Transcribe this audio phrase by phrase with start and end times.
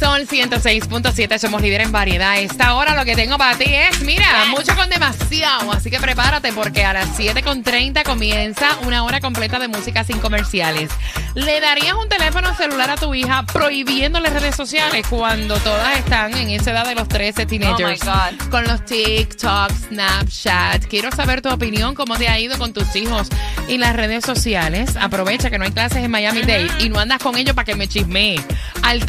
[0.00, 2.38] Son 106.7, somos líder en variedad.
[2.38, 5.70] Esta hora lo que tengo para ti es, mira, mucho con demasiado.
[5.70, 10.90] Así que prepárate porque a las 7.30 comienza una hora completa de música sin comerciales.
[11.34, 16.50] ¿Le darías un teléfono celular a tu hija prohibiéndole redes sociales cuando todas están en
[16.50, 18.00] esa edad de los 13 teenagers?
[18.50, 20.86] Con los TikTok, Snapchat.
[20.86, 23.28] Quiero saber tu opinión, cómo te ha ido con tus hijos
[23.68, 24.96] y las redes sociales.
[24.96, 27.76] Aprovecha que no hay clases en Miami Dade y no andas con ellos para que
[27.76, 28.40] me chismee.
[28.82, 29.04] Al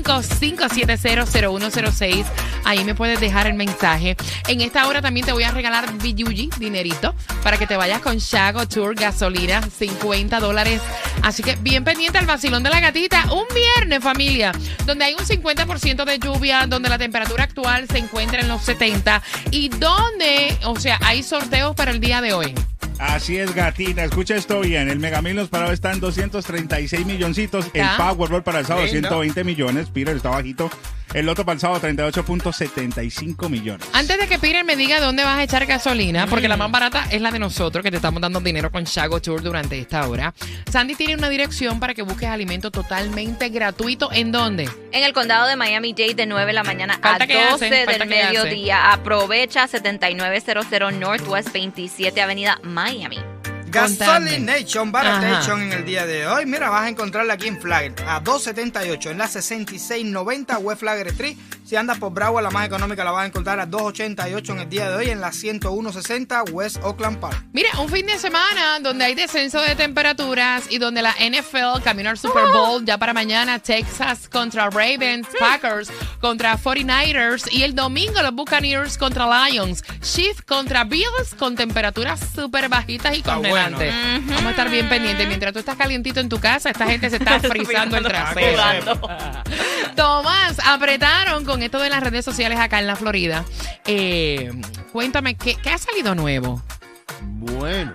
[0.00, 2.24] 305-570-0106.
[2.64, 4.16] Ahí me puedes dejar el mensaje.
[4.48, 8.18] En esta hora también te voy a regalar Biyuji, dinerito, para que te vayas con
[8.18, 10.80] Shago Tour Gasolina, 50 dólares.
[11.22, 13.32] Así que bien pendiente al vacilón de la gatita.
[13.32, 14.52] Un viernes, familia,
[14.86, 19.22] donde hay un 50% de lluvia, donde la temperatura actual se encuentra en los 70
[19.50, 22.54] y donde, o sea, hay sorteos para el día de hoy.
[22.98, 24.04] Así es, gatita.
[24.04, 24.88] Escucha esto bien.
[24.88, 27.66] El Mega Millions para hoy está en 236 milloncitos.
[27.74, 29.88] El Powerball para el sábado, 120 millones.
[29.90, 30.70] Peter está bajito.
[31.14, 33.86] El Loto para el sábado, 38.75 millones.
[33.92, 37.06] Antes de que Peter me diga dónde vas a echar gasolina, porque la más barata
[37.10, 40.32] es la de nosotros, que te estamos dando dinero con Shago Tour durante esta hora.
[40.70, 44.10] Sandy tiene una dirección para que busques alimento totalmente gratuito.
[44.12, 44.68] ¿En dónde?
[44.92, 48.92] En el condado de Miami-Dade de 9 de la mañana a 12 del mediodía.
[48.92, 53.18] Aprovecha 7900 Northwest 27 Avenida Miami.
[53.72, 56.44] Gasolination, Baratation en el día de hoy.
[56.44, 61.36] Mira, vas a encontrarla aquí en Flagler a 278 en la 6690 West Flagler Street.
[61.64, 64.68] Si andas por Bravo, la más económica la vas a encontrar a 288 en el
[64.68, 67.42] día de hoy en la 10160 West Oakland Park.
[67.54, 72.10] Mira, un fin de semana donde hay descenso de temperaturas y donde la NFL camina
[72.10, 73.58] al Super Bowl ya para mañana.
[73.58, 75.90] Texas contra Ravens, Packers
[76.20, 79.82] contra 49ers y el domingo los Buccaneers contra Lions.
[80.02, 83.22] Chiefs contra Bills con temperaturas súper bajitas y
[83.70, 85.26] Vamos a estar bien pendientes.
[85.26, 88.62] Mientras tú estás calientito en tu casa, esta gente se está frizando el trasero.
[89.96, 93.44] Tomás, apretaron con esto de las redes sociales acá en la Florida.
[93.86, 94.52] Eh,
[94.92, 96.62] cuéntame, ¿qué, ha salido nuevo?
[97.22, 97.94] Bueno.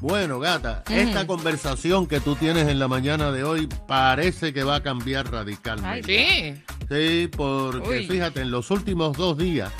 [0.00, 4.76] Bueno, gata, esta conversación que tú tienes en la mañana de hoy parece que va
[4.76, 6.56] a cambiar radicalmente.
[6.56, 6.74] sí.
[6.90, 9.72] Sí, porque fíjate, en los últimos dos días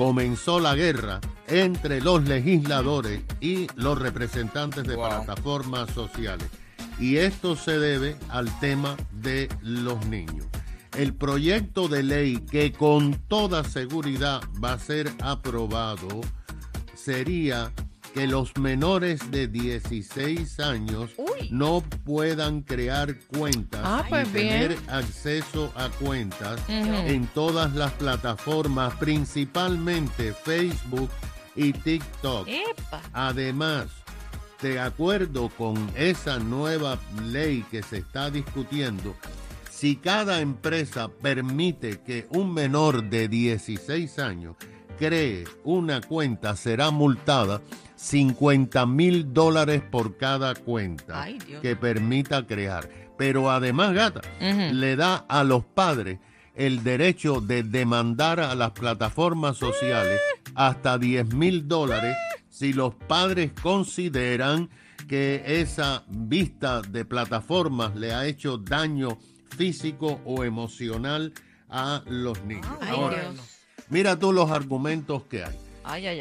[0.00, 6.48] comenzó la guerra entre los legisladores y los representantes de plataformas sociales.
[6.98, 10.46] Y esto se debe al tema de los niños.
[10.96, 16.22] El proyecto de ley que con toda seguridad va a ser aprobado
[16.94, 17.70] sería
[18.14, 21.10] que los menores de 16 años
[21.50, 28.94] no puedan crear cuentas ah, pues y tener acceso a cuentas en todas las plataformas,
[28.96, 31.10] principalmente Facebook
[31.56, 32.48] y TikTok.
[33.12, 33.86] Además,
[34.62, 39.14] de acuerdo con esa nueva ley que se está discutiendo,
[39.70, 44.56] si cada empresa permite que un menor de 16 años
[44.98, 47.62] cree una cuenta, será multada
[48.00, 51.28] 50 mil dólares por cada cuenta
[51.60, 52.88] que permita crear.
[53.18, 56.18] Pero además, gata, le da a los padres
[56.54, 60.18] el derecho de demandar a las plataformas sociales
[60.54, 62.16] hasta 10 mil dólares
[62.48, 64.70] si los padres consideran
[65.06, 69.18] que esa vista de plataformas le ha hecho daño
[69.56, 71.34] físico o emocional
[71.68, 72.66] a los niños.
[73.90, 75.69] mira tú los argumentos que hay.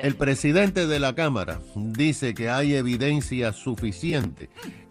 [0.04, 4.50] El presidente de la Cámara dice que hay evidencia suficiente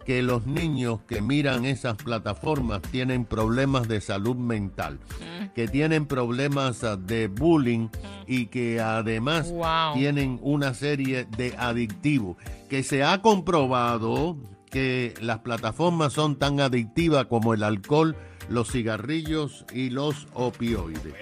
[0.09, 5.53] que los niños que miran esas plataformas tienen problemas de salud mental, mm.
[5.53, 7.89] que tienen problemas ah, de bullying
[8.25, 9.53] y que además
[9.93, 12.37] tienen una serie de adictivos,
[12.69, 14.35] que se ha comprobado
[14.71, 18.15] que las plataformas son tan adictivas como el alcohol,
[18.49, 21.13] los cigarrillos y los opioides.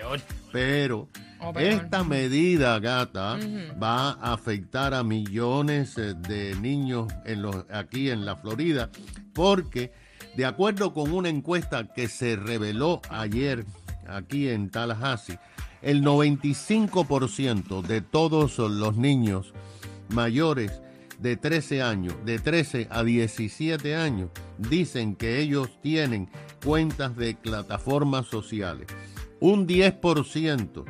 [0.52, 1.10] Pero
[1.40, 3.38] Oh, Esta medida, gata,
[3.82, 8.90] va a afectar a millones eh, de niños en los, aquí en la Florida,
[9.34, 9.92] porque
[10.36, 13.66] de acuerdo con una encuesta que se reveló ayer
[14.08, 15.40] aquí en Tallahassee,
[15.84, 19.54] el 95% de todos los niños
[20.10, 20.82] mayores
[21.20, 26.30] de 13 años, de 13 a 17 años, dicen que ellos tienen
[26.64, 28.88] cuentas de plataformas sociales.
[29.40, 30.86] Un 10%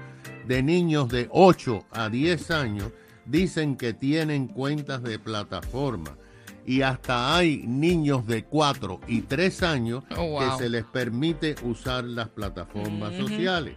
[0.48, 2.92] de niños de 8 a 10 años
[3.26, 6.18] dicen que tienen cuentas de plataforma.
[6.66, 12.04] Y hasta hay niños de 4 y 3 años oh, que se les permite usar
[12.04, 13.76] las plataformas sociales.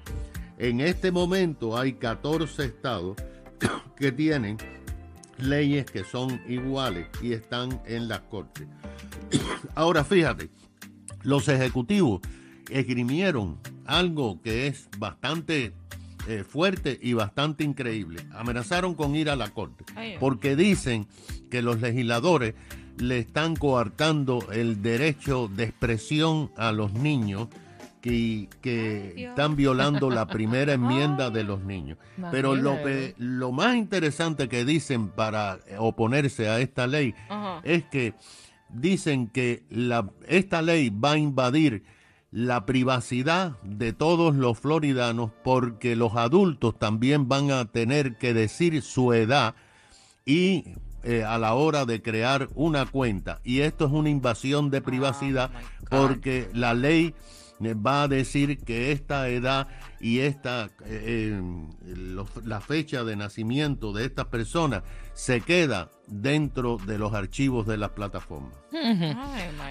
[0.58, 3.17] En este momento hay 14 estados
[3.96, 4.58] que tienen
[5.42, 8.66] leyes que son iguales y están en las cortes.
[9.75, 10.50] Ahora fíjate,
[11.22, 12.20] los ejecutivos
[12.70, 15.72] esgrimieron algo que es bastante
[16.28, 18.20] eh, fuerte y bastante increíble.
[18.32, 19.84] Amenazaron con ir a la corte
[20.19, 21.06] porque dicen
[21.50, 22.54] que los legisladores
[22.98, 27.48] le están coartando el derecho de expresión a los niños
[28.00, 31.99] que, que están violando la primera enmienda de los niños.
[32.31, 32.79] Pero lo,
[33.19, 37.14] lo más interesante que dicen para oponerse a esta ley
[37.64, 38.14] es que
[38.69, 41.85] dicen que la, esta ley va a invadir
[42.32, 48.82] la privacidad de todos los floridanos porque los adultos también van a tener que decir
[48.82, 49.56] su edad
[50.25, 50.64] y
[51.03, 53.41] eh, a la hora de crear una cuenta.
[53.43, 55.50] Y esto es una invasión de privacidad
[55.91, 57.14] oh porque la ley
[57.60, 59.68] va a decir que esta edad
[60.00, 61.41] y esta eh,
[62.44, 64.82] la fecha de nacimiento de estas personas
[65.14, 68.52] se queda dentro de los archivos de las plataformas.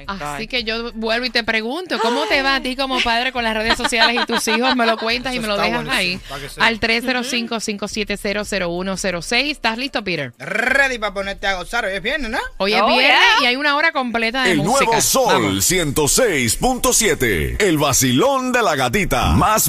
[0.08, 3.44] Así que yo vuelvo y te pregunto, ¿cómo te va a ti como padre con
[3.44, 4.76] las redes sociales y tus hijos?
[4.76, 6.20] Me lo cuentas y me lo dejas ahí.
[6.60, 9.50] Al 305-5700106.
[9.50, 10.34] ¿Estás listo, Peter?
[10.38, 11.86] Ready para ponerte a gozar.
[11.86, 12.40] Hoy es viernes, ¿no?
[12.58, 14.86] Hoy es oh, viernes y hay una hora completa de El música.
[14.86, 17.62] nuevo Sol 106.7.
[17.62, 19.32] El vacilón de la gatita.
[19.32, 19.68] Más